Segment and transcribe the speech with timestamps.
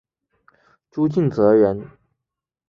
[0.89, 1.91] 朱敬则人。